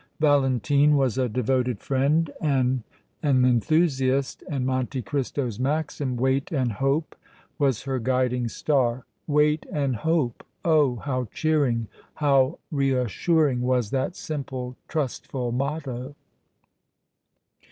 [0.19, 2.81] Valentine was a devoted friend and
[3.21, 7.15] an enthusiast, and Monte Cristo's maxim, "Wait and Hope,"
[7.59, 9.05] was her guiding star.
[9.27, 10.95] "Wait and Hope!" Oh!
[10.95, 16.15] how cheering, how reassuring was that simple, trustful motto!